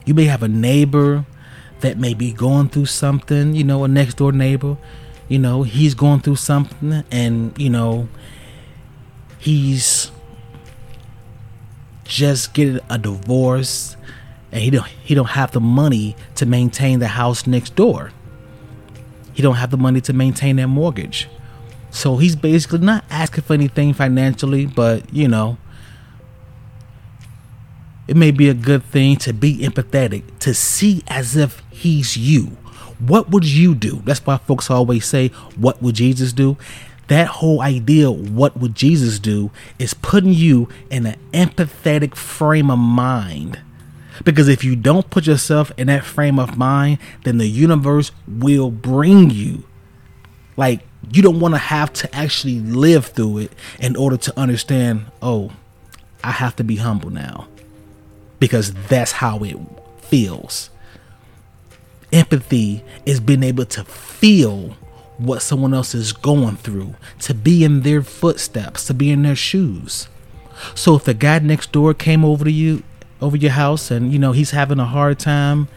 You 0.05 0.13
may 0.13 0.25
have 0.25 0.43
a 0.43 0.47
neighbor 0.47 1.25
that 1.81 1.97
may 1.97 2.13
be 2.13 2.31
going 2.31 2.69
through 2.69 2.85
something, 2.85 3.53
you 3.55 3.63
know, 3.63 3.83
a 3.83 3.88
next 3.88 4.15
door 4.15 4.31
neighbor, 4.31 4.77
you 5.27 5.39
know, 5.39 5.63
he's 5.63 5.93
going 5.93 6.19
through 6.21 6.38
something 6.38 7.03
and, 7.11 7.57
you 7.57 7.69
know, 7.69 8.07
he's 9.38 10.11
just 12.03 12.53
getting 12.53 12.79
a 12.89 12.97
divorce 12.97 13.95
and 14.51 14.61
he 14.61 14.69
don't 14.69 14.85
he 14.85 15.15
don't 15.15 15.29
have 15.29 15.51
the 15.51 15.61
money 15.61 16.15
to 16.35 16.45
maintain 16.45 17.00
the 17.00 17.07
house 17.07 17.47
next 17.47 17.75
door. 17.75 18.11
He 19.33 19.41
don't 19.41 19.55
have 19.55 19.71
the 19.71 19.77
money 19.77 20.01
to 20.01 20.13
maintain 20.13 20.57
that 20.57 20.67
mortgage. 20.67 21.29
So 21.89 22.17
he's 22.17 22.35
basically 22.35 22.79
not 22.79 23.05
asking 23.09 23.43
for 23.43 23.53
anything 23.53 23.93
financially, 23.93 24.65
but 24.65 25.13
you 25.13 25.27
know, 25.27 25.57
it 28.08 28.17
may 28.17 28.31
be 28.31 28.50
a 28.50 28.53
good 28.53 28.84
thing 28.84 29.15
to 29.17 29.34
be 29.34 29.60
empathetic, 29.60 30.24
to 30.39 30.53
see 30.53 31.03
as 31.08 31.36
if 31.36 31.62
he's 31.70 32.17
you. 32.17 32.58
What 33.00 33.29
would 33.31 33.46
you 33.46 33.74
do? 33.74 34.01
That's 34.05 34.25
why 34.25 34.38
folks 34.38 34.70
always 34.70 35.05
say, 35.05 35.29
What 35.55 35.81
would 35.81 35.96
Jesus 35.96 36.34
do? 36.34 36.58
that 37.12 37.27
whole 37.27 37.62
idea, 37.62 38.10
what 38.10 38.55
would 38.55 38.74
Jesus 38.74 39.20
do, 39.20 39.51
is 39.77 39.93
putting 39.93 40.31
you 40.31 40.70
in 40.89 41.05
an 41.05 41.20
empathetic 41.34 42.15
frame 42.15 42.72
of 42.72 42.79
mind. 42.79 43.60
Because 44.24 44.48
if 44.48 44.63
you 44.63 44.77
don't 44.77 45.10
put 45.10 45.27
yourself 45.27 45.74
in 45.77 45.88
that 45.88 46.05
frame 46.05 46.39
of 46.39 46.58
mind, 46.58 47.00
then 47.25 47.38
the 47.38 47.50
universe 47.50 48.13
will 48.29 48.72
bring 48.72 49.29
you. 49.29 49.65
Like, 50.55 50.88
you 51.12 51.22
don't 51.22 51.41
want 51.41 51.53
to 51.53 51.58
have 51.58 51.91
to 51.93 52.15
actually 52.15 52.62
live 52.62 53.08
through 53.08 53.39
it 53.39 53.51
in 53.77 53.98
order 53.98 54.15
to 54.15 54.39
understand, 54.39 55.08
oh, 55.22 55.51
I 56.24 56.31
have 56.31 56.55
to 56.55 56.63
be 56.63 56.77
humble 56.77 57.10
now. 57.10 57.50
Because 58.41 58.74
that's 58.74 59.13
how 59.13 59.39
it 59.43 59.55
feels. 60.00 60.71
Empathy 62.12 62.83
is 63.05 63.21
being 63.21 63.43
able 63.43 63.65
to 63.65 63.86
feel 63.86 64.75
what 65.17 65.41
someone 65.41 65.74
else 65.74 65.93
is 65.93 66.12
going 66.12 66.57
through, 66.57 66.95
to 67.19 67.33
be 67.33 67.63
in 67.63 67.81
their 67.81 68.01
footsteps, 68.01 68.86
to 68.88 68.93
be 68.93 69.12
in 69.12 69.21
their 69.21 69.36
shoes. 69.36 70.10
So 70.74 70.95
if 70.95 71.03
the 71.05 71.13
guy 71.13 71.39
next 71.39 71.71
door 71.71 71.93
came 71.93 72.25
over 72.25 72.43
to 72.43 72.51
you, 72.51 72.83
over 73.21 73.38
your 73.38 73.51
house, 73.51 73.91
and 73.91 74.12
you 74.12 74.17
know 74.17 74.31
he's 74.31 74.51
having 74.51 74.79
a 74.79 74.86
hard 74.86 75.19
time, 75.19 75.67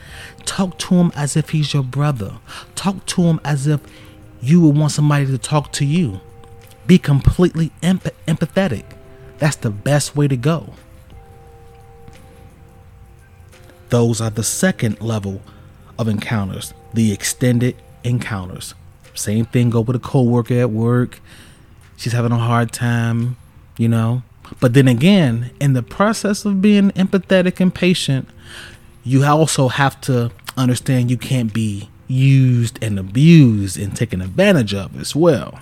talk 0.46 0.78
to 0.78 0.94
him 0.94 1.12
as 1.14 1.36
if 1.36 1.50
he's 1.50 1.74
your 1.74 1.82
brother. 1.82 2.38
Talk 2.74 3.04
to 3.06 3.24
him 3.24 3.40
as 3.44 3.66
if 3.66 3.80
you 4.40 4.62
would 4.62 4.76
want 4.76 4.92
somebody 4.92 5.26
to 5.26 5.38
talk 5.38 5.70
to 5.72 5.84
you. 5.84 6.20
Be 6.86 6.98
completely 6.98 7.70
empath- 7.82 8.12
empathetic. 8.26 8.84
That's 9.38 9.56
the 9.56 9.70
best 9.70 10.16
way 10.16 10.26
to 10.28 10.36
go. 10.36 10.74
Those 13.90 14.20
are 14.20 14.30
the 14.30 14.42
second 14.42 15.00
level 15.00 15.42
of 15.98 16.08
encounters, 16.08 16.74
the 16.92 17.12
extended 17.12 17.76
encounters. 18.02 18.74
Same 19.14 19.44
thing 19.44 19.70
go 19.70 19.80
with 19.80 19.96
a 19.96 20.00
coworker 20.00 20.54
at 20.54 20.70
work. 20.70 21.20
She's 21.96 22.12
having 22.12 22.32
a 22.32 22.38
hard 22.38 22.72
time, 22.72 23.36
you 23.78 23.88
know. 23.88 24.22
But 24.60 24.74
then 24.74 24.88
again, 24.88 25.50
in 25.60 25.72
the 25.72 25.82
process 25.82 26.44
of 26.44 26.60
being 26.60 26.90
empathetic 26.92 27.60
and 27.60 27.74
patient, 27.74 28.28
you 29.04 29.24
also 29.24 29.68
have 29.68 30.00
to 30.02 30.32
understand 30.56 31.10
you 31.10 31.16
can't 31.16 31.52
be 31.52 31.88
used 32.08 32.82
and 32.82 32.98
abused 32.98 33.78
and 33.78 33.96
taken 33.96 34.20
advantage 34.20 34.74
of 34.74 34.98
as 35.00 35.14
well. 35.14 35.58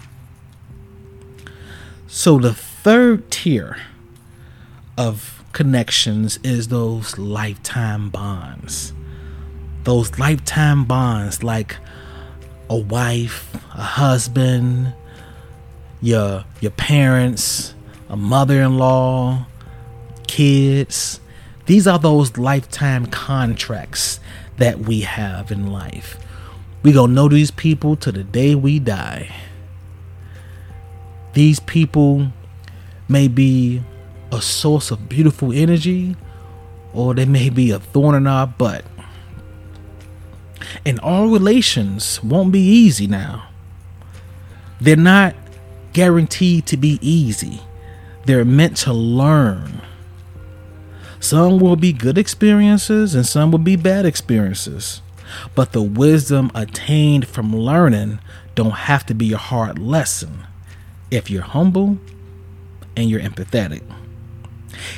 So 2.07 2.39
the 2.39 2.55
third 2.55 3.31
tier 3.31 3.79
of 4.99 5.42
connections 5.53 6.39
is 6.43 6.69
those 6.69 7.19
lifetime 7.19 8.11
bonds. 8.11 8.93
Those 9.85 10.19
lifetime 10.19 10.85
bonds 10.85 11.43
like 11.43 11.77
a 12.71 12.77
wife, 12.77 13.55
a 13.75 13.83
husband, 13.83 14.95
your 16.01 16.45
your 16.61 16.71
parents, 16.73 17.75
a 18.09 18.17
mother-in-law, 18.17 19.47
kids. 20.27 21.21
These 21.67 21.87
are 21.87 21.99
those 21.99 22.37
lifetime 22.39 23.07
contracts 23.07 24.21
that 24.57 24.81
we 24.81 25.01
have 25.01 25.53
in 25.53 25.71
life. 25.73 26.19
We 26.83 26.93
gonna 26.93 27.13
know 27.13 27.29
these 27.29 27.51
people 27.51 27.97
to 27.97 28.11
the 28.11 28.25
day 28.25 28.55
we 28.55 28.79
die. 28.79 29.35
These 31.35 31.61
people 31.61 32.33
may 33.09 33.29
be 33.29 33.83
a 34.33 34.41
source 34.41 34.91
of 34.91 35.09
beautiful 35.09 35.53
energy, 35.53 36.17
or 36.93 37.15
they 37.15 37.27
may 37.27 37.51
be 37.51 37.71
a 37.71 37.79
thorn 37.79 38.15
in 38.15 38.27
our 38.27 38.47
butt. 38.47 38.85
And 40.87 40.99
all 41.01 41.29
relations 41.29 42.23
won't 42.25 42.51
be 42.51 42.61
easy 42.61 43.07
now. 43.07 43.49
They're 44.81 44.97
not 44.97 45.37
guaranteed 45.93 46.67
to 46.67 46.77
be 46.77 46.99
easy. 47.03 47.61
They're 48.25 48.45
meant 48.45 48.79
to 48.79 48.93
learn. 48.93 49.83
Some 51.21 51.61
will 51.61 51.77
be 51.77 51.93
good 51.93 52.19
experiences 52.19 53.15
and 53.15 53.27
some 53.27 53.53
will 53.53 53.59
be 53.59 53.77
bad 53.77 54.07
experiences. 54.07 55.03
But 55.55 55.73
the 55.73 55.83
wisdom 55.83 56.51
attained 56.55 57.29
from 57.29 57.55
learning 57.55 58.19
don't 58.55 58.73
have 58.73 59.07
to 59.07 59.15
be 59.15 59.33
a 59.33 59.39
hard 59.39 59.79
lesson 59.79 60.47
if 61.11 61.31
you're 61.31 61.43
humble 61.43 61.99
and 62.97 63.09
you're 63.09 63.21
empathetic. 63.21 63.83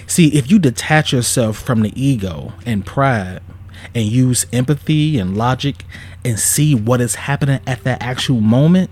See, 0.06 0.28
if 0.28 0.50
you 0.50 0.58
detach 0.58 1.12
yourself 1.12 1.58
from 1.58 1.82
the 1.82 1.92
ego 2.00 2.52
and 2.66 2.84
pride 2.84 3.40
and 3.94 4.04
use 4.04 4.46
empathy 4.52 5.18
and 5.18 5.36
logic 5.36 5.84
and 6.24 6.38
see 6.38 6.74
what 6.74 7.00
is 7.00 7.14
happening 7.14 7.60
at 7.66 7.84
that 7.84 8.02
actual 8.02 8.40
moment, 8.40 8.90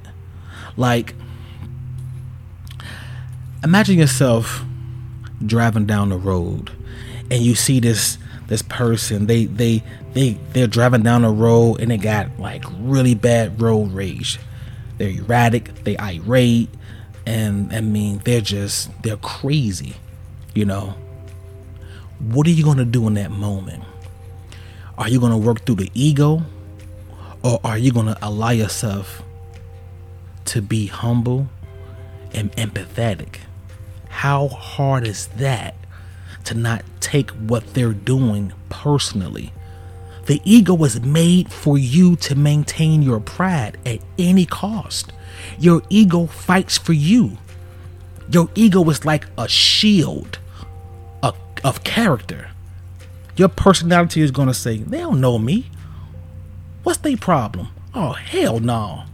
like 0.76 1.14
imagine 3.64 3.98
yourself 3.98 4.64
driving 5.44 5.87
down 5.87 6.09
the 6.09 6.16
road 6.16 6.70
and 7.31 7.42
you 7.42 7.55
see 7.55 7.81
this 7.81 8.18
this 8.48 8.62
person 8.62 9.26
they 9.26 9.46
they 9.46 9.83
they 10.12 10.33
they're 10.52 10.66
driving 10.66 11.02
down 11.02 11.22
the 11.22 11.28
road 11.28 11.81
and 11.81 11.90
they 11.90 11.96
got 11.96 12.28
like 12.38 12.64
really 12.78 13.14
bad 13.14 13.61
road 13.61 13.92
rage. 13.92 14.38
They're 14.98 15.11
erratic 15.11 15.85
they 15.85 15.96
irate 15.98 16.68
and 17.26 17.72
i 17.72 17.81
mean 17.81 18.20
they're 18.24 18.40
just 18.40 18.90
they're 19.02 19.16
crazy 19.16 19.94
you 20.55 20.65
know 20.65 20.95
what 22.19 22.47
are 22.47 22.51
you 22.51 22.65
going 22.65 22.79
to 22.79 22.85
do 22.85 23.07
in 23.07 23.15
that 23.15 23.31
moment 23.31 23.83
are 24.99 25.09
you 25.09 25.19
going 25.19 25.33
to 25.33 25.38
work 25.38 25.65
through 25.65 25.75
the 25.75 25.91
ego 25.95 26.43
or 27.43 27.59
are 27.65 27.79
you 27.79 27.93
going 27.93 28.07
to 28.07 28.19
allow 28.23 28.51
yourself 28.51 29.23
to 30.45 30.62
be 30.62 30.87
humble 30.87 31.49
and 32.33 32.53
empathetic 32.53 33.38
how 34.09 34.49
hard 34.49 35.07
is 35.07 35.27
that 35.38 35.75
to 36.45 36.55
not 36.55 36.85
take 37.01 37.31
what 37.31 37.75
they're 37.75 37.93
doing 37.93 38.53
personally. 38.69 39.53
The 40.27 40.41
ego 40.45 40.75
was 40.75 41.01
made 41.01 41.53
for 41.53 41.77
you 41.77 42.17
to 42.17 42.35
maintain 42.35 43.03
your 43.03 43.21
pride 43.21 43.79
at 43.85 44.01
any 44.19 44.47
cost. 44.47 45.12
Your 45.59 45.83
ego 45.88 46.27
fights 46.27 46.79
for 46.79 46.93
you. 46.93 47.38
Your 48.31 48.49
ego 48.55 48.88
is 48.88 49.05
like 49.05 49.27
a 49.37 49.49
shield 49.49 50.38
of, 51.64 51.85
character. 51.85 52.51
Your 53.37 53.48
personality 53.48 54.20
is 54.20 54.31
to 54.31 54.55
say, 54.55 54.79
They 54.79 54.98
don't 54.98 55.20
know 55.20 55.38
me. 55.38 55.70
What's 56.83 56.98
their 56.98 57.16
problem? 57.16 57.68
Oh, 57.94 58.12
hell 58.12 58.61
no. 58.61 59.05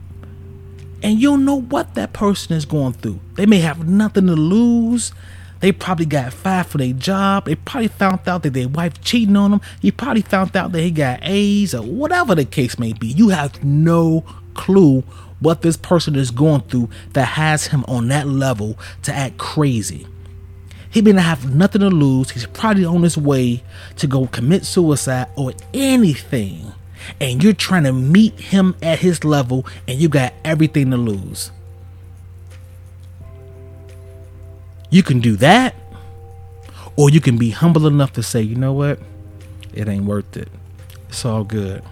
And 1.03 1.21
you 1.21 1.31
don't 1.31 1.45
know 1.45 1.61
what 1.61 1.95
that 1.95 2.13
person 2.13 2.57
is 2.57 2.65
going 2.65 2.95
through. 2.95 3.21
They 3.35 3.47
may 3.47 3.59
have 3.59 3.87
nothing 3.87 4.27
to 4.27 4.35
lose. 4.35 5.13
They 5.61 5.73
probably 5.73 6.07
got 6.07 6.33
fired 6.33 6.67
for 6.67 6.79
their 6.79 6.93
job. 6.93 7.45
They 7.45 7.57
probably 7.57 7.89
found 7.89 8.29
out 8.29 8.43
that 8.43 8.53
their 8.53 8.69
wife 8.69 9.01
cheating 9.03 9.37
on 9.37 9.53
them. 9.53 9.61
He 9.81 9.91
probably 9.91 10.23
found 10.23 10.57
out 10.57 10.73
that 10.73 10.81
he 10.81 10.91
got 10.91 11.21
AIDS 11.23 11.75
or 11.75 11.83
whatever 11.83 12.35
the 12.35 12.45
case 12.45 12.79
may 12.79 12.93
be. 12.93 13.09
You 13.09 13.31
have 13.31 13.63
no 13.65 14.25
clue 14.55 15.03
what 15.41 15.63
this 15.63 15.77
person 15.77 16.17
is 16.17 16.31
going 16.31 16.63
through 16.63 16.91
that 17.13 17.25
has 17.25 17.69
him 17.69 17.85
on 17.87 18.09
that 18.09 18.27
level 18.27 18.79
to 19.03 19.13
act 19.13 19.39
crazy. 19.39 20.07
He 20.91 21.03
not 21.03 21.23
have 21.23 21.55
nothing 21.55 21.81
to 21.83 21.91
lose. 21.91 22.31
He's 22.31 22.47
probably 22.47 22.85
on 22.85 23.03
his 23.03 23.19
way 23.19 23.63
to 23.97 24.07
go 24.07 24.27
commit 24.27 24.65
suicide 24.65 25.29
or 25.37 25.53
anything. 25.75 26.73
And 27.21 27.43
you're 27.43 27.53
trying 27.53 27.85
to 27.85 27.93
meet 27.93 28.39
him 28.39 28.75
at 28.83 28.99
his 28.99 29.25
level 29.25 29.67
and 29.87 29.99
you 29.99 30.09
got 30.09 30.33
everything 30.45 30.91
to 30.91 30.97
lose. 30.97 31.51
You 34.91 35.03
can 35.03 35.21
do 35.21 35.37
that, 35.37 35.75
or 36.97 37.11
you 37.11 37.21
can 37.21 37.37
be 37.37 37.51
humble 37.51 37.87
enough 37.87 38.15
to 38.15 38.23
say, 38.23 38.41
you 38.41 38.55
know 38.55 38.73
what? 38.73 38.99
It 39.75 39.87
ain't 39.87 40.07
worth 40.07 40.35
it. 40.35 40.49
It's 41.11 41.27
all 41.27 41.45
good. 41.45 41.83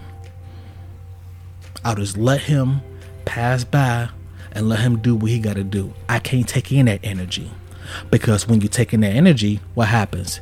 I'll 1.85 1.95
just 1.95 2.17
let 2.17 2.41
him 2.41 2.81
pass 3.23 3.63
by 3.63 4.09
and 4.51 4.67
let 4.67 4.79
him 4.79 4.97
do 4.97 5.15
what 5.15 5.29
he 5.29 5.37
got 5.37 5.57
to 5.57 5.63
do. 5.63 5.93
I 6.09 6.17
can't 6.17 6.49
take 6.49 6.71
in 6.71 6.87
that 6.87 7.01
energy 7.03 7.51
because 8.09 8.47
when 8.47 8.61
you 8.61 8.67
take 8.67 8.93
in 8.93 9.01
that 9.01 9.13
energy, 9.13 9.59
what 9.73 9.87
happens? 9.87 10.41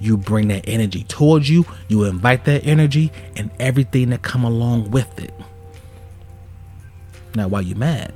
You 0.00 0.16
bring 0.16 0.48
that 0.48 0.68
energy 0.68 1.04
towards 1.04 1.48
you. 1.48 1.64
You 1.88 2.04
invite 2.04 2.44
that 2.46 2.64
energy 2.66 3.12
and 3.36 3.50
everything 3.60 4.10
that 4.10 4.22
come 4.22 4.44
along 4.44 4.90
with 4.90 5.18
it. 5.18 5.32
Now, 7.34 7.48
why 7.48 7.60
you 7.60 7.74
mad? 7.74 8.12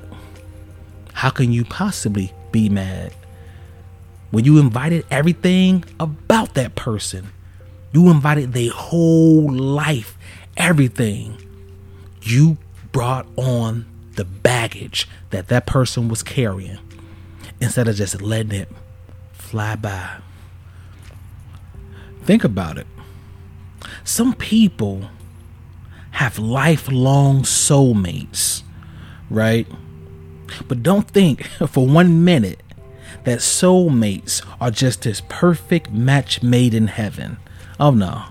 How 1.12 1.30
can 1.30 1.52
you 1.52 1.64
possibly 1.64 2.32
be 2.52 2.68
mad? 2.68 3.12
when 4.30 4.44
you 4.44 4.58
invited 4.58 5.04
everything 5.10 5.84
about 6.00 6.54
that 6.54 6.74
person, 6.74 7.28
you 7.92 8.10
invited 8.10 8.52
their 8.52 8.70
whole 8.70 9.50
life, 9.50 10.18
everything. 10.56 11.36
You 12.22 12.58
brought 12.92 13.26
on 13.36 13.86
the 14.16 14.24
baggage 14.24 15.08
that 15.30 15.48
that 15.48 15.66
person 15.66 16.08
was 16.08 16.22
carrying 16.22 16.78
instead 17.60 17.88
of 17.88 17.96
just 17.96 18.20
letting 18.20 18.52
it 18.52 18.68
fly 19.32 19.76
by. 19.76 20.18
Think 22.24 22.44
about 22.44 22.78
it. 22.78 22.86
Some 24.04 24.34
people 24.34 25.10
have 26.12 26.38
lifelong 26.38 27.42
soulmates, 27.42 28.62
right? 29.30 29.66
But 30.66 30.82
don't 30.82 31.08
think 31.08 31.44
for 31.68 31.86
one 31.86 32.24
minute 32.24 32.62
that 33.24 33.40
soulmates 33.40 34.44
are 34.60 34.70
just 34.70 35.02
this 35.02 35.22
perfect 35.28 35.90
match 35.90 36.42
made 36.42 36.74
in 36.74 36.88
heaven. 36.88 37.38
Oh 37.78 37.90
no. 37.90 38.24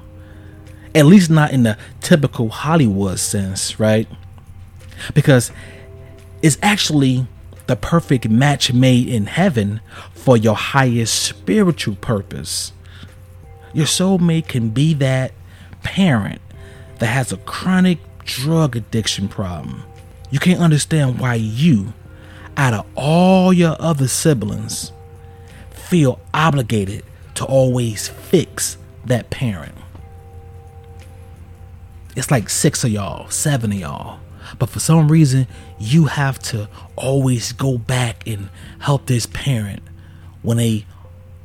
At 0.93 1.05
least 1.05 1.29
not 1.29 1.51
in 1.51 1.63
the 1.63 1.77
typical 2.01 2.49
Hollywood 2.49 3.19
sense, 3.19 3.79
right? 3.79 4.07
Because 5.13 5.51
it's 6.41 6.57
actually 6.61 7.27
the 7.67 7.75
perfect 7.75 8.29
match 8.29 8.73
made 8.73 9.07
in 9.07 9.25
heaven 9.25 9.81
for 10.13 10.37
your 10.37 10.55
highest 10.55 11.23
spiritual 11.23 11.95
purpose. 11.95 12.71
Your 13.73 13.85
soulmate 13.85 14.47
can 14.47 14.69
be 14.69 14.93
that 14.95 15.33
parent 15.83 16.41
that 16.99 17.07
has 17.07 17.31
a 17.31 17.37
chronic 17.37 17.99
drug 18.23 18.75
addiction 18.75 19.27
problem. 19.27 19.83
You 20.31 20.39
can't 20.39 20.59
understand 20.59 21.19
why 21.19 21.35
you, 21.35 21.93
out 22.57 22.73
of 22.73 22.85
all 22.95 23.53
your 23.53 23.75
other 23.79 24.07
siblings, 24.07 24.91
feel 25.71 26.19
obligated 26.33 27.03
to 27.35 27.45
always 27.45 28.07
fix 28.07 28.77
that 29.05 29.29
parent. 29.29 29.75
It's 32.15 32.31
like 32.31 32.49
six 32.49 32.83
of 32.83 32.91
y'all, 32.91 33.29
seven 33.29 33.71
of 33.71 33.77
y'all. 33.77 34.19
But 34.57 34.69
for 34.69 34.79
some 34.79 35.09
reason, 35.09 35.47
you 35.79 36.05
have 36.05 36.39
to 36.39 36.69
always 36.95 37.51
go 37.51 37.77
back 37.77 38.27
and 38.27 38.49
help 38.79 39.05
this 39.05 39.25
parent 39.25 39.83
when 40.41 40.57
they 40.57 40.85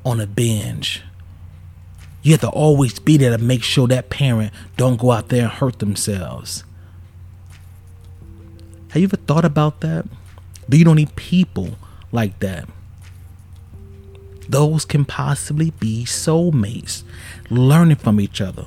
on 0.04 0.20
a 0.20 0.26
binge. 0.26 1.02
You 2.22 2.32
have 2.32 2.40
to 2.42 2.48
always 2.48 2.98
be 2.98 3.16
there 3.16 3.36
to 3.36 3.42
make 3.42 3.62
sure 3.62 3.88
that 3.88 4.10
parent 4.10 4.52
don't 4.76 5.00
go 5.00 5.12
out 5.12 5.28
there 5.28 5.44
and 5.44 5.50
hurt 5.52 5.78
themselves. 5.78 6.64
Have 8.90 9.00
you 9.00 9.06
ever 9.06 9.16
thought 9.16 9.44
about 9.44 9.80
that? 9.80 10.06
Do 10.68 10.76
you 10.76 10.84
don't 10.84 10.96
need 10.96 11.16
people 11.16 11.76
like 12.12 12.38
that? 12.40 12.68
Those 14.48 14.84
can 14.84 15.04
possibly 15.04 15.70
be 15.70 16.04
soulmates, 16.04 17.04
learning 17.48 17.96
from 17.96 18.20
each 18.20 18.40
other. 18.40 18.66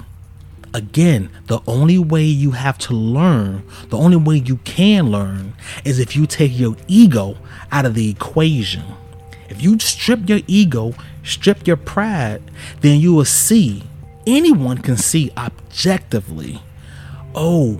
Again, 0.73 1.29
the 1.45 1.59
only 1.67 1.99
way 1.99 2.23
you 2.23 2.51
have 2.51 2.79
to 2.79 2.93
learn, 2.95 3.63
the 3.89 3.97
only 3.97 4.17
way 4.17 4.38
you 4.38 4.57
can 4.57 5.12
learn, 5.12 5.53
is 5.86 5.99
if 5.99 6.15
you 6.15 6.25
take 6.25 6.57
your 6.57 6.75
ego 6.88 7.38
out 7.71 7.86
of 7.86 7.93
the 7.93 8.09
equation. 8.09 8.83
If 9.49 9.62
you 9.62 9.77
strip 9.77 10.27
your 10.27 10.39
ego, 10.47 10.95
strip 11.23 11.67
your 11.67 11.77
pride, 11.77 12.41
then 12.81 12.99
you 12.99 13.13
will 13.13 13.25
see, 13.25 13.83
anyone 14.25 14.79
can 14.79 14.97
see 14.97 15.31
objectively, 15.38 16.62
oh, 17.36 17.79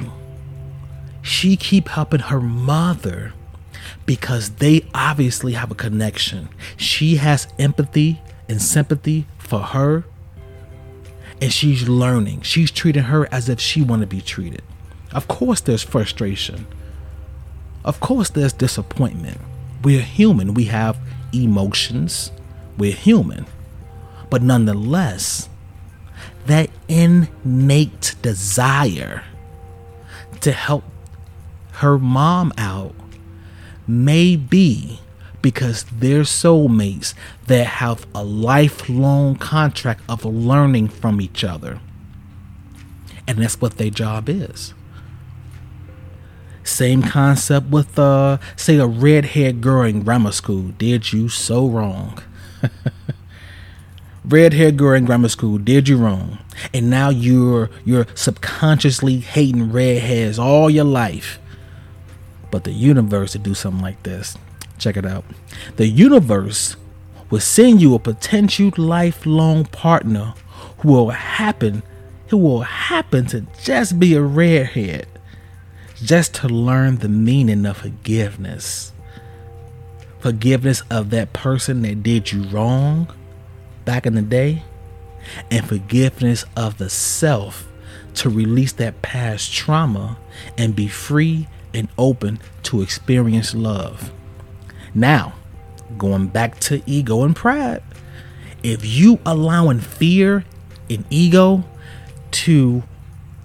she 1.24 1.56
keep 1.56 1.88
helping 1.88 2.20
her 2.20 2.42
mother 2.42 3.34
because 4.06 4.52
they 4.58 4.86
obviously 4.94 5.54
have 5.54 5.72
a 5.72 5.76
connection. 5.76 6.50
She 6.78 7.16
has 7.16 7.48
empathy 7.58 8.22
and 8.48 8.62
sympathy 8.62 9.26
for 9.40 9.60
her 9.60 10.04
and 11.44 11.52
she's 11.52 11.90
learning. 11.90 12.40
She's 12.40 12.72
treating 12.72 13.04
her 13.04 13.28
as 13.30 13.50
if 13.50 13.60
she 13.60 13.82
want 13.82 14.00
to 14.00 14.08
be 14.08 14.22
treated. 14.22 14.62
Of 15.12 15.28
course 15.28 15.60
there's 15.60 15.84
frustration. 15.84 16.66
Of 17.84 18.00
course 18.00 18.30
there's 18.30 18.54
disappointment. 18.54 19.42
We're 19.84 20.04
human. 20.04 20.54
We 20.54 20.66
have 20.66 20.98
emotions. 21.34 22.32
We're 22.78 22.94
human. 22.94 23.46
But 24.30 24.42
nonetheless, 24.42 25.50
that 26.46 26.70
innate 26.88 28.16
desire 28.22 29.26
to 30.40 30.54
help 30.54 30.86
her 31.74 32.00
mom 32.00 32.54
out 32.58 32.96
may 33.86 34.38
be 34.38 35.02
because 35.44 35.84
they're 35.92 36.22
soulmates 36.22 37.14
that 37.46 37.68
have 37.68 38.08
a 38.16 38.24
lifelong 38.24 39.36
contract 39.36 40.02
of 40.10 40.26
learning 40.26 40.88
from 40.88 41.22
each 41.22 41.44
other. 41.44 41.80
And 43.28 43.38
that's 43.38 43.62
what 43.62 43.78
their 43.78 43.92
job 43.92 44.30
is. 44.30 44.74
Same 46.64 47.04
concept 47.04 47.68
with, 47.68 48.00
uh, 48.00 48.38
say, 48.56 48.78
a 48.78 48.88
redhead 48.88 49.62
girl 49.62 49.84
in 49.84 50.02
grammar 50.02 50.32
school 50.32 50.70
did 50.78 51.12
you 51.12 51.28
so 51.28 51.68
wrong. 51.68 52.20
redhead 54.26 54.78
girl 54.78 54.96
in 54.96 55.04
grammar 55.04 55.28
school 55.28 55.58
did 55.58 55.90
you 55.90 55.98
wrong, 55.98 56.40
and 56.74 56.90
now 56.90 57.10
you're 57.10 57.70
you're 57.84 58.08
subconsciously 58.16 59.20
hating 59.20 59.74
redheads 59.74 60.40
all 60.40 60.70
your 60.70 60.86
life. 60.86 61.38
But 62.50 62.64
the 62.64 62.72
universe 62.72 63.34
to 63.34 63.40
do 63.40 63.54
something 63.54 63.82
like 63.82 64.02
this. 64.04 64.38
Check 64.78 64.98
it 64.98 65.06
out. 65.06 65.26
The 65.76 65.88
universe 65.88 66.76
will 67.30 67.40
send 67.40 67.82
you 67.82 67.96
a 67.96 68.00
potential 68.00 68.72
lifelong 68.78 69.66
partner 69.66 70.34
who 70.80 70.90
will 70.90 71.10
happen 71.10 71.84
who 72.28 72.38
will 72.38 72.62
happen 72.62 73.28
to 73.28 73.46
just 73.62 74.00
be 74.00 74.16
a 74.16 74.22
redhead 74.22 75.08
just 75.96 76.34
to 76.34 76.48
learn 76.48 76.98
the 76.98 77.10
meaning 77.10 77.66
of 77.66 77.78
forgiveness. 77.78 78.92
Forgiveness 80.20 80.82
of 80.90 81.12
that 81.12 81.34
person 81.34 81.84
that 81.84 82.02
did 82.02 82.32
you 82.32 82.44
wrong 82.44 83.08
back 83.86 84.06
in 84.06 84.16
the 84.16 84.22
day, 84.22 84.64
and 85.52 85.68
forgiveness 85.68 86.46
of 86.56 86.78
the 86.78 86.90
self 86.90 87.68
to 88.16 88.30
release 88.30 88.72
that 88.74 89.02
past 89.02 89.54
trauma 89.54 90.18
and 90.58 90.76
be 90.76 90.88
free 90.88 91.48
and 91.74 91.88
open 91.98 92.40
to 92.64 92.82
experience 92.82 93.54
love. 93.54 94.12
Now, 94.96 95.34
going 95.98 96.28
back 96.28 96.60
to 96.62 96.82
ego 96.86 97.24
and 97.24 97.36
pride, 97.36 97.84
if 98.64 98.86
you 98.86 99.20
allowing 99.26 99.80
fear 99.80 100.46
and 100.90 101.06
ego 101.10 101.64
to 102.32 102.84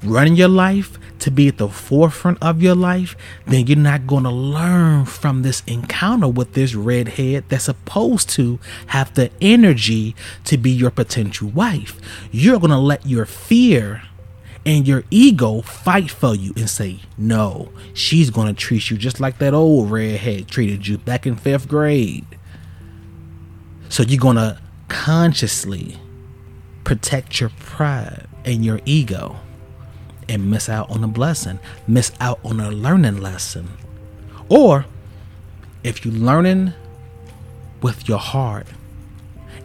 run 0.02 0.36
your 0.36 0.48
life, 0.48 0.98
to 1.20 1.30
be 1.30 1.48
at 1.48 1.58
the 1.58 1.68
forefront 1.68 2.38
of 2.40 2.62
your 2.62 2.74
life, 2.74 3.16
then 3.46 3.66
you're 3.66 3.76
not 3.76 4.06
going 4.06 4.24
to 4.24 4.30
learn 4.30 5.04
from 5.04 5.42
this 5.42 5.62
encounter 5.66 6.28
with 6.28 6.54
this 6.54 6.74
redhead 6.74 7.44
that's 7.48 7.64
supposed 7.64 8.28
to 8.30 8.58
have 8.88 9.12
the 9.14 9.30
energy 9.40 10.14
to 10.44 10.56
be 10.56 10.70
your 10.70 10.90
potential 10.90 11.48
wife. 11.48 12.00
You're 12.30 12.60
going 12.60 12.70
to 12.70 12.78
let 12.78 13.06
your 13.06 13.26
fear 13.26 14.02
and 14.68 14.86
your 14.86 15.02
ego 15.10 15.62
fight 15.62 16.10
for 16.10 16.34
you 16.34 16.52
and 16.54 16.68
say, 16.68 17.00
no, 17.16 17.72
she's 17.94 18.28
going 18.28 18.48
to 18.48 18.52
treat 18.52 18.90
you 18.90 18.98
just 18.98 19.18
like 19.18 19.38
that 19.38 19.54
old 19.54 19.90
redhead 19.90 20.46
treated 20.46 20.86
you 20.86 20.98
back 20.98 21.26
in 21.26 21.36
fifth 21.36 21.66
grade. 21.66 22.26
So 23.88 24.02
you're 24.02 24.20
going 24.20 24.36
to 24.36 24.60
consciously 24.88 25.96
protect 26.84 27.40
your 27.40 27.48
pride 27.58 28.26
and 28.44 28.62
your 28.62 28.80
ego 28.84 29.36
and 30.28 30.50
miss 30.50 30.68
out 30.68 30.90
on 30.90 31.02
a 31.02 31.08
blessing, 31.08 31.60
miss 31.86 32.12
out 32.20 32.38
on 32.44 32.60
a 32.60 32.70
learning 32.70 33.22
lesson. 33.22 33.70
Or 34.50 34.84
if 35.82 36.04
you're 36.04 36.12
learning 36.12 36.74
with 37.80 38.06
your 38.06 38.18
heart 38.18 38.66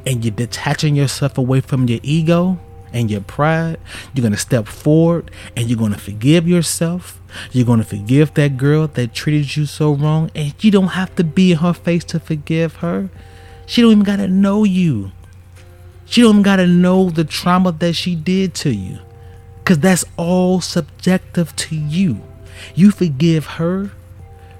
and 0.05 0.23
you're 0.23 0.33
detaching 0.33 0.95
yourself 0.95 1.37
away 1.37 1.59
from 1.59 1.89
your 1.89 1.99
ego, 2.03 2.57
and 2.93 3.11
your 3.11 3.21
pride. 3.21 3.79
You're 4.13 4.21
going 4.21 4.33
to 4.33 4.39
step 4.39 4.67
forward 4.67 5.31
and 5.57 5.69
you're 5.69 5.79
going 5.79 5.91
to 5.91 5.99
forgive 5.99 6.47
yourself. 6.47 7.19
You're 7.51 7.65
going 7.65 7.79
to 7.79 7.85
forgive 7.85 8.33
that 8.35 8.57
girl 8.57 8.87
that 8.87 9.13
treated 9.13 9.55
you 9.55 9.65
so 9.65 9.91
wrong. 9.93 10.29
And 10.35 10.53
you 10.63 10.71
don't 10.71 10.89
have 10.89 11.15
to 11.15 11.23
be 11.23 11.51
in 11.51 11.57
her 11.57 11.73
face 11.73 12.03
to 12.05 12.19
forgive 12.19 12.77
her. 12.77 13.09
She 13.65 13.81
don't 13.81 13.91
even 13.91 14.03
got 14.03 14.17
to 14.17 14.27
know 14.27 14.63
you. 14.63 15.11
She 16.05 16.21
don't 16.21 16.43
got 16.43 16.57
to 16.57 16.67
know 16.67 17.09
the 17.09 17.23
trauma 17.23 17.71
that 17.71 17.93
she 17.93 18.15
did 18.15 18.53
to 18.55 18.69
you. 18.73 18.99
Because 19.59 19.79
that's 19.79 20.05
all 20.17 20.61
subjective 20.61 21.55
to 21.55 21.75
you. 21.75 22.21
You 22.75 22.91
forgive 22.91 23.45
her 23.45 23.91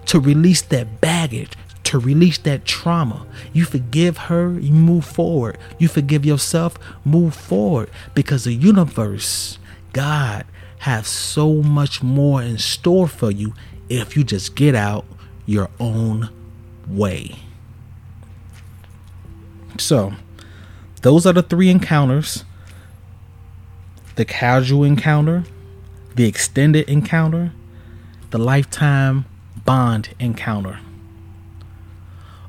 to 0.07 0.19
release 0.19 0.61
that 0.63 0.99
baggage, 0.99 1.51
to 1.93 1.99
release 1.99 2.39
that 2.39 2.65
trauma. 2.65 3.23
You 3.53 3.65
forgive 3.65 4.17
her, 4.17 4.59
you 4.59 4.73
move 4.73 5.05
forward. 5.05 5.59
You 5.77 5.87
forgive 5.87 6.25
yourself, 6.25 6.75
move 7.05 7.35
forward. 7.35 7.87
Because 8.15 8.45
the 8.45 8.53
universe, 8.53 9.59
God, 9.93 10.43
has 10.79 11.05
so 11.05 11.61
much 11.61 12.01
more 12.01 12.41
in 12.41 12.57
store 12.57 13.07
for 13.07 13.29
you 13.29 13.53
if 13.89 14.17
you 14.17 14.23
just 14.23 14.55
get 14.55 14.73
out 14.73 15.05
your 15.45 15.69
own 15.79 16.31
way. 16.87 17.35
So, 19.77 20.13
those 21.03 21.27
are 21.27 21.33
the 21.33 21.43
three 21.43 21.69
encounters 21.69 22.43
the 24.15 24.25
casual 24.25 24.83
encounter, 24.83 25.43
the 26.15 26.25
extended 26.25 26.89
encounter, 26.89 27.51
the 28.31 28.39
lifetime 28.39 29.25
bond 29.63 30.09
encounter. 30.19 30.79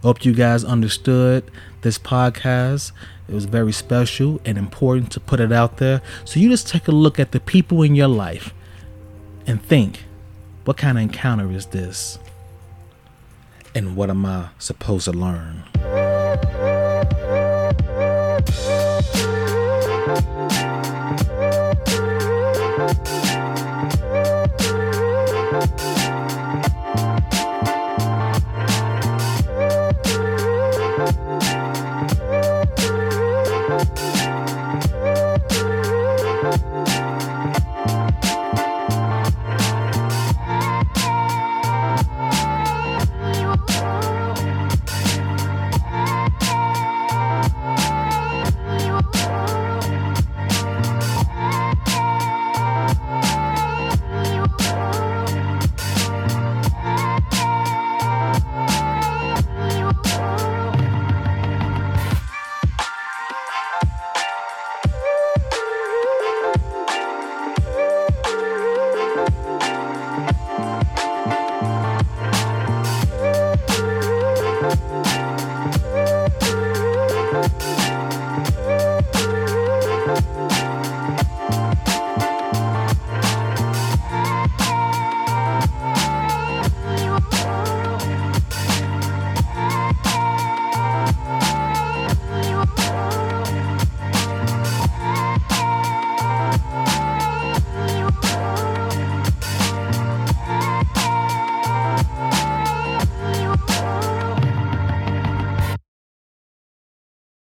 Hope 0.05 0.23
you 0.23 0.35
guys 0.35 0.65
understood 0.65 1.51
this 1.81 1.99
podcast. 1.99 2.93
It 3.27 3.35
was 3.35 3.47
very 3.47 3.73
special 3.73 4.39
and 4.45 4.59
important 4.59 5.11
to 5.13 5.19
put 5.19 5.41
it 5.41 5.51
out 5.51 5.79
there. 5.79 6.03
So 6.27 6.39
you 6.39 6.51
just 6.51 6.69
take 6.69 6.89
a 6.89 6.93
look 6.93 7.19
at 7.19 7.33
the 7.33 7.41
people 7.41 7.83
in 7.83 7.95
your 7.95 8.09
life 8.09 8.53
and 9.47 9.63
think, 9.63 10.05
what 10.67 10.77
kind 10.77 10.99
of 10.99 11.05
encounter 11.05 11.51
is 11.51 11.65
this? 11.65 12.19
And 13.75 13.97
what 13.97 14.11
am 14.11 14.27
I 14.27 14.51
supposed 14.59 15.07
to 15.07 15.13
learn? 15.13 15.63